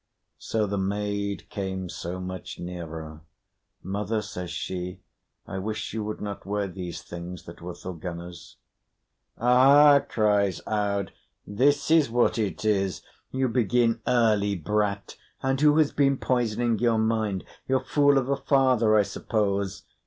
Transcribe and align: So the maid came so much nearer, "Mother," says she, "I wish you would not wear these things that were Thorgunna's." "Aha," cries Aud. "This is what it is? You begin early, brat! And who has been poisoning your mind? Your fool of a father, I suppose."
So 0.39 0.65
the 0.65 0.79
maid 0.79 1.47
came 1.51 1.87
so 1.87 2.19
much 2.19 2.57
nearer, 2.59 3.21
"Mother," 3.83 4.23
says 4.23 4.49
she, 4.49 5.03
"I 5.45 5.59
wish 5.59 5.93
you 5.93 6.03
would 6.03 6.19
not 6.19 6.43
wear 6.43 6.67
these 6.67 7.03
things 7.03 7.43
that 7.43 7.61
were 7.61 7.75
Thorgunna's." 7.75 8.57
"Aha," 9.37 9.99
cries 10.09 10.59
Aud. 10.65 11.11
"This 11.45 11.91
is 11.91 12.09
what 12.09 12.39
it 12.39 12.65
is? 12.65 13.03
You 13.31 13.47
begin 13.47 14.01
early, 14.07 14.55
brat! 14.55 15.17
And 15.43 15.61
who 15.61 15.77
has 15.77 15.91
been 15.91 16.17
poisoning 16.17 16.79
your 16.79 16.97
mind? 16.97 17.43
Your 17.67 17.83
fool 17.83 18.17
of 18.17 18.27
a 18.27 18.37
father, 18.37 18.95
I 18.97 19.03
suppose." 19.03 19.83